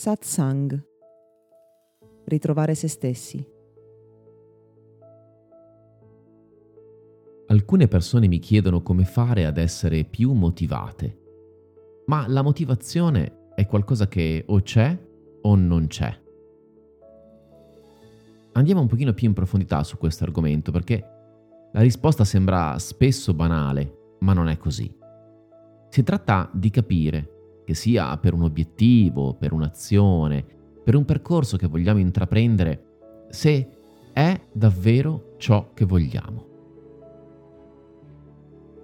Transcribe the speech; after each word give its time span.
Satsang. 0.00 0.82
Ritrovare 2.24 2.74
se 2.74 2.88
stessi. 2.88 3.46
Alcune 7.48 7.86
persone 7.86 8.26
mi 8.26 8.38
chiedono 8.38 8.80
come 8.80 9.04
fare 9.04 9.44
ad 9.44 9.58
essere 9.58 10.04
più 10.04 10.32
motivate, 10.32 11.18
ma 12.06 12.24
la 12.28 12.40
motivazione 12.40 13.50
è 13.54 13.66
qualcosa 13.66 14.08
che 14.08 14.42
o 14.46 14.62
c'è 14.62 14.98
o 15.42 15.54
non 15.54 15.86
c'è. 15.86 16.18
Andiamo 18.52 18.80
un 18.80 18.86
pochino 18.86 19.12
più 19.12 19.28
in 19.28 19.34
profondità 19.34 19.84
su 19.84 19.98
questo 19.98 20.24
argomento 20.24 20.72
perché 20.72 21.04
la 21.72 21.82
risposta 21.82 22.24
sembra 22.24 22.78
spesso 22.78 23.34
banale, 23.34 24.14
ma 24.20 24.32
non 24.32 24.48
è 24.48 24.56
così. 24.56 24.96
Si 25.90 26.02
tratta 26.02 26.48
di 26.54 26.70
capire 26.70 27.34
che 27.70 27.76
sia 27.76 28.16
per 28.18 28.34
un 28.34 28.42
obiettivo, 28.42 29.34
per 29.34 29.52
un'azione, 29.52 30.44
per 30.82 30.96
un 30.96 31.04
percorso 31.04 31.56
che 31.56 31.68
vogliamo 31.68 32.00
intraprendere, 32.00 33.26
se 33.28 33.68
è 34.12 34.40
davvero 34.50 35.34
ciò 35.36 35.70
che 35.72 35.84
vogliamo. 35.84 36.46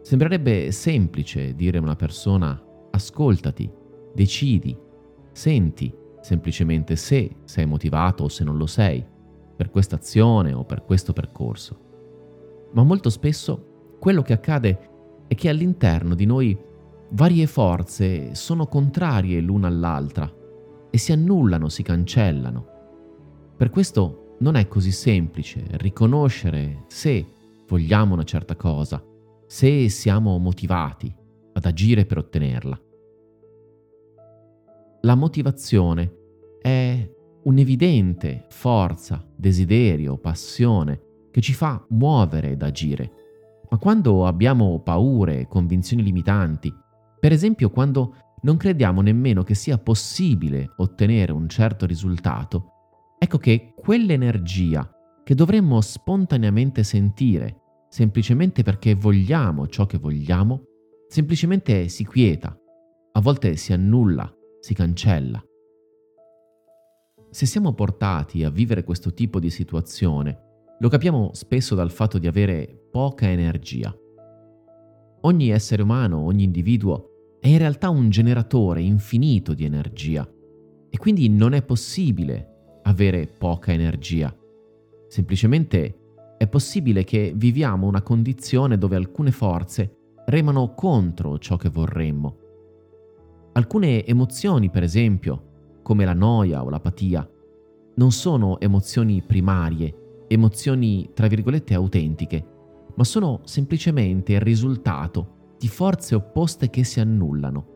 Sembrerebbe 0.03 0.71
semplice 0.71 1.57
dire 1.57 1.79
a 1.79 1.81
una 1.81 1.97
persona 1.97 2.63
ascoltati, 2.93 3.69
decidi, 4.15 4.79
senti 5.33 5.93
semplicemente 6.21 6.95
se 6.95 7.39
sei 7.43 7.67
motivato 7.67 8.23
o 8.23 8.29
se 8.29 8.45
non 8.45 8.57
lo 8.57 8.67
sei 8.67 9.05
per 9.57 9.69
questa 9.71 9.97
azione 9.97 10.53
o 10.53 10.63
per 10.63 10.85
questo 10.85 11.13
percorso. 11.13 12.69
Ma 12.73 12.85
molto 12.85 13.11
spesso 13.11 13.97
quello 13.99 14.23
che 14.23 14.33
accade 14.33 14.79
è 15.27 15.35
che 15.35 15.49
all'interno 15.49 16.15
di 16.15 16.25
noi 16.25 16.57
varie 17.11 17.47
forze 17.47 18.35
sono 18.35 18.67
contrarie 18.67 19.41
l'una 19.41 19.69
all'altra 19.69 20.31
e 20.91 20.99
si 20.99 21.13
annullano, 21.13 21.69
si 21.69 21.83
cancellano. 21.83 22.75
Per 23.57 23.71
questo 23.71 24.37
non 24.41 24.57
è 24.57 24.69
così 24.69 24.91
semplice 24.91 25.65
riconoscere 25.73 26.85
se 26.89 27.25
vogliamo 27.67 28.15
una 28.15 28.25
certa 28.25 28.57
cosa, 28.57 29.03
se 29.47 29.89
siamo 29.89 30.39
motivati 30.39 31.15
ad 31.53 31.65
agire 31.65 32.05
per 32.05 32.19
ottenerla. 32.19 32.81
La 35.03 35.15
motivazione 35.15 36.13
è 36.61 37.09
un'evidente 37.45 38.47
forza, 38.49 39.25
desiderio, 39.35 40.19
passione 40.19 41.01
che 41.31 41.41
ci 41.41 41.55
fa 41.55 41.85
muovere 41.91 42.51
ed 42.51 42.63
agire. 42.63 43.13
Ma 43.71 43.79
quando 43.79 44.27
abbiamo 44.27 44.81
paure, 44.81 45.47
convinzioni 45.47 46.03
limitanti, 46.03 46.73
per 47.19 47.33
esempio, 47.33 47.71
quando 47.71 48.15
non 48.43 48.57
crediamo 48.57 49.01
nemmeno 49.01 49.43
che 49.43 49.55
sia 49.55 49.79
possibile 49.79 50.73
ottenere 50.77 51.33
un 51.33 51.49
certo 51.49 51.87
risultato, 51.87 52.73
ecco 53.19 53.39
che 53.39 53.73
quell'energia 53.75 54.89
che 55.25 55.35
dovremmo 55.35 55.81
spontaneamente 55.81 56.85
sentire, 56.85 57.61
semplicemente 57.89 58.63
perché 58.63 58.95
vogliamo 58.95 59.67
ciò 59.67 59.87
che 59.87 59.99
vogliamo, 59.99 60.63
semplicemente 61.09 61.89
si 61.89 62.05
quieta, 62.05 62.57
a 63.13 63.21
volte 63.21 63.57
si 63.57 63.73
annulla, 63.73 64.33
si 64.61 64.75
cancella. 64.75 65.43
Se 67.31 67.47
siamo 67.47 67.75
portati 67.75 68.45
a 68.45 68.51
vivere 68.51 68.85
questo 68.85 69.13
tipo 69.13 69.41
di 69.41 69.51
situazione, 69.51 70.45
lo 70.79 70.89
capiamo 70.89 71.31
spesso 71.33 71.75
dal 71.75 71.91
fatto 71.91 72.19
di 72.19 72.27
avere 72.27 72.89
poca 72.91 73.29
energia. 73.29 73.95
Ogni 75.27 75.49
essere 75.51 75.83
umano, 75.83 76.21
ogni 76.21 76.45
individuo 76.45 77.39
è 77.41 77.49
in 77.49 77.59
realtà 77.59 77.91
un 77.91 78.11
generatore 78.11 78.81
infinito 78.81 79.55
di 79.55 79.65
energia 79.65 80.25
e 80.89 80.99
quindi 80.99 81.29
non 81.29 81.53
è 81.53 81.65
possibile 81.65 82.79
avere 82.85 83.27
poca 83.27 83.73
energia. 83.73 84.33
Semplicemente 85.09 85.99
è 86.39 86.47
possibile 86.47 87.03
che 87.03 87.33
viviamo 87.35 87.89
una 87.89 88.03
condizione 88.03 88.79
dove 88.79 88.95
alcune 88.95 89.33
forze 89.33 89.97
remano 90.27 90.75
contro 90.75 91.39
ciò 91.39 91.57
che 91.57 91.71
vorremmo. 91.71 92.39
Alcune 93.55 94.07
emozioni, 94.07 94.71
per 94.71 94.85
esempio, 94.85 95.81
come 95.83 96.05
la 96.05 96.15
noia 96.15 96.63
o 96.63 96.71
l'apatia, 96.71 97.29
non 97.97 98.13
sono 98.13 98.61
emozioni 98.61 99.25
primarie, 99.27 100.25
emozioni 100.29 101.11
tra 101.13 101.27
virgolette 101.27 101.75
autentiche, 101.75 102.47
ma 102.97 103.05
sono 103.05 103.41
semplicemente 103.45 104.33
il 104.33 104.41
risultato 104.41 105.55
di 105.59 105.69
forze 105.69 106.15
opposte 106.15 106.69
che 106.69 106.85
si 106.85 107.01
annullano. 107.01 107.75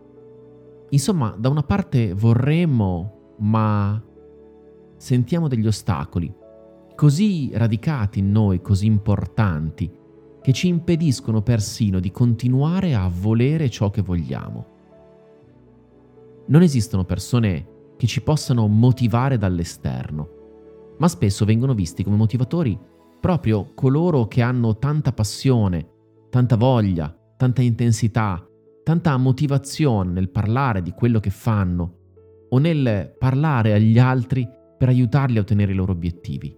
Insomma, 0.91 1.35
da 1.39 1.49
una 1.49 1.63
parte 1.63 2.13
vorremmo, 2.15 3.35
ma 3.39 4.03
sentiamo 4.97 5.49
degli 5.49 5.67
ostacoli, 5.67 6.33
così 6.95 7.51
radicati 7.55 8.19
in 8.19 8.31
noi, 8.31 8.61
così 8.61 8.87
importanti, 8.87 9.91
che 10.43 10.53
ci 10.53 10.69
impediscono 10.69 11.43
persino 11.43 12.01
di 12.01 12.11
continuare 12.11 12.95
a 12.95 13.09
volere 13.09 13.71
ciò 13.71 13.91
che 13.91 14.03
vogliamo. 14.03 14.67
Non 16.47 16.63
esistono 16.63 17.05
persone 17.05 17.67
che 17.97 18.07
ci 18.07 18.23
possano 18.23 18.67
motivare 18.67 19.37
dall'esterno, 19.37 20.29
ma 20.99 21.09
spesso 21.09 21.45
vengono 21.45 21.75
visti 21.75 22.03
come 22.03 22.17
motivatori 22.17 22.79
proprio 23.21 23.73
coloro 23.75 24.27
che 24.27 24.43
hanno 24.43 24.79
tanta 24.79 25.13
passione, 25.13 25.89
tanta 26.31 26.57
voglia, 26.57 27.15
tanta 27.37 27.63
intensità, 27.63 28.45
tanta 28.83 29.17
motivazione 29.19 30.11
nel 30.11 30.31
parlare 30.31 30.83
di 30.83 30.93
quello 30.93 31.21
che 31.21 31.31
fanno 31.31 31.99
o 32.49 32.59
nel 32.59 33.15
parlare 33.19 33.75
agli 33.75 33.99
altri 33.99 34.49
per 34.77 34.89
aiutarli 34.89 35.39
a 35.39 35.43
ottenere 35.43 35.73
i 35.73 35.75
loro 35.75 35.93
obiettivi. 35.93 36.57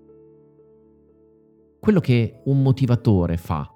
Quello 1.81 2.01
che 2.01 2.41
un 2.45 2.63
motivatore 2.63 3.37
fa 3.37 3.69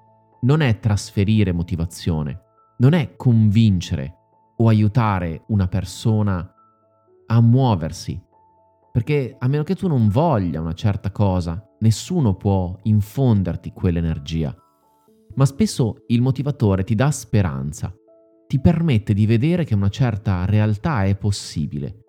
non 0.43 0.61
è 0.61 0.79
trasferire 0.79 1.53
motivazione, 1.53 2.41
non 2.79 2.93
è 2.93 3.17
convincere 3.17 4.15
o 4.59 4.69
aiutare 4.69 5.43
una 5.49 5.67
persona 5.67 6.55
a 7.27 7.41
muoversi, 7.41 8.23
perché 8.93 9.35
a 9.37 9.49
meno 9.49 9.65
che 9.65 9.75
tu 9.75 9.89
non 9.89 10.09
voglia 10.09 10.61
una 10.61 10.73
certa 10.73 11.11
cosa, 11.11 11.66
nessuno 11.81 12.34
può 12.34 12.78
infonderti 12.82 13.72
quell'energia. 13.72 14.56
Ma 15.34 15.44
spesso 15.44 16.04
il 16.06 16.22
motivatore 16.22 16.84
ti 16.84 16.94
dà 16.94 17.10
speranza, 17.10 17.94
ti 18.47 18.60
permette 18.60 19.12
di 19.12 19.26
vedere 19.26 19.64
che 19.64 19.75
una 19.75 19.88
certa 19.88 20.44
realtà 20.44 21.04
è 21.04 21.16
possibile. 21.16 22.04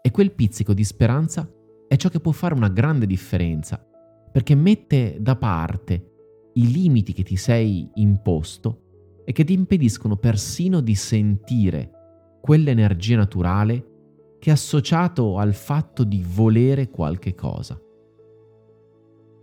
E 0.00 0.10
quel 0.10 0.32
pizzico 0.32 0.72
di 0.72 0.84
speranza 0.84 1.48
è 1.88 1.96
ciò 1.96 2.08
che 2.08 2.20
può 2.20 2.32
fare 2.32 2.54
una 2.54 2.68
grande 2.68 3.06
differenza, 3.06 3.84
perché 4.32 4.54
mette 4.54 5.18
da 5.20 5.36
parte 5.36 6.10
i 6.54 6.70
limiti 6.70 7.12
che 7.12 7.22
ti 7.22 7.36
sei 7.36 7.90
imposto 7.94 9.22
e 9.24 9.32
che 9.32 9.44
ti 9.44 9.52
impediscono 9.52 10.16
persino 10.16 10.80
di 10.80 10.94
sentire 10.94 11.90
quell'energia 12.40 13.16
naturale 13.16 13.86
che 14.38 14.50
è 14.50 14.52
associato 14.52 15.38
al 15.38 15.54
fatto 15.54 16.02
di 16.02 16.24
volere 16.26 16.90
qualche 16.90 17.34
cosa. 17.34 17.80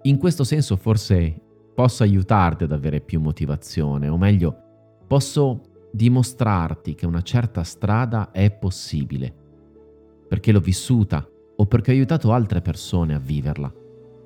In 0.03 0.17
questo 0.17 0.43
senso 0.43 0.77
forse 0.77 1.41
posso 1.73 2.03
aiutarti 2.03 2.63
ad 2.63 2.71
avere 2.71 3.01
più 3.01 3.19
motivazione, 3.19 4.07
o 4.07 4.17
meglio, 4.17 4.55
posso 5.07 5.61
dimostrarti 5.91 6.95
che 6.95 7.05
una 7.05 7.21
certa 7.21 7.63
strada 7.63 8.31
è 8.31 8.51
possibile, 8.51 9.33
perché 10.27 10.51
l'ho 10.51 10.59
vissuta 10.59 11.27
o 11.55 11.65
perché 11.65 11.91
ho 11.91 11.93
aiutato 11.93 12.31
altre 12.31 12.61
persone 12.61 13.13
a 13.13 13.19
viverla. 13.19 13.73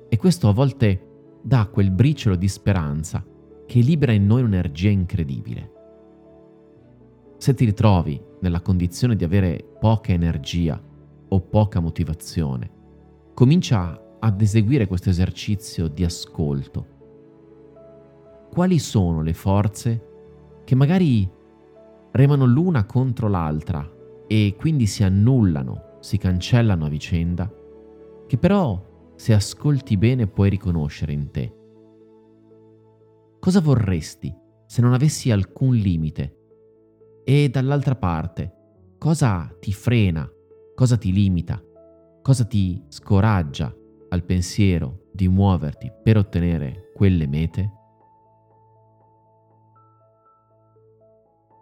E 0.08 0.16
questo 0.16 0.48
a 0.48 0.52
volte 0.52 1.38
dà 1.42 1.66
quel 1.66 1.90
briciolo 1.90 2.36
di 2.36 2.48
speranza 2.48 3.24
che 3.66 3.80
libera 3.80 4.12
in 4.12 4.26
noi 4.26 4.42
un'energia 4.42 4.90
incredibile. 4.90 5.72
Se 7.38 7.52
ti 7.54 7.64
ritrovi 7.64 8.20
nella 8.40 8.60
condizione 8.60 9.16
di 9.16 9.24
avere 9.24 9.76
poca 9.80 10.12
energia 10.12 10.80
o 11.28 11.40
poca 11.40 11.80
motivazione, 11.80 12.70
comincia 13.34 14.00
ad 14.24 14.40
eseguire 14.40 14.86
questo 14.86 15.10
esercizio 15.10 15.86
di 15.86 16.02
ascolto. 16.02 16.86
Quali 18.50 18.78
sono 18.78 19.20
le 19.20 19.34
forze 19.34 20.62
che 20.64 20.74
magari 20.74 21.30
remano 22.10 22.46
l'una 22.46 22.86
contro 22.86 23.28
l'altra 23.28 23.86
e 24.26 24.56
quindi 24.58 24.86
si 24.86 25.04
annullano, 25.04 25.98
si 26.00 26.16
cancellano 26.16 26.86
a 26.86 26.88
vicenda, 26.88 27.52
che 28.26 28.38
però 28.38 29.12
se 29.14 29.34
ascolti 29.34 29.98
bene 29.98 30.26
puoi 30.26 30.48
riconoscere 30.48 31.12
in 31.12 31.30
te. 31.30 31.54
Cosa 33.38 33.60
vorresti 33.60 34.34
se 34.64 34.80
non 34.80 34.94
avessi 34.94 35.30
alcun 35.32 35.74
limite? 35.74 36.38
E 37.24 37.50
dall'altra 37.50 37.94
parte, 37.94 38.54
cosa 38.96 39.54
ti 39.60 39.72
frena, 39.74 40.26
cosa 40.74 40.96
ti 40.96 41.12
limita, 41.12 41.62
cosa 42.22 42.46
ti 42.46 42.82
scoraggia 42.88 43.82
al 44.14 44.22
pensiero 44.22 45.08
di 45.12 45.28
muoverti 45.28 45.92
per 46.02 46.16
ottenere 46.16 46.90
quelle 46.94 47.26
mete? 47.26 47.72